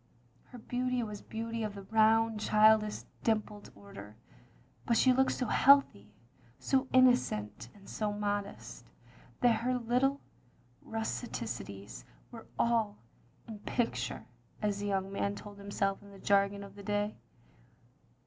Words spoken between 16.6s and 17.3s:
of the day.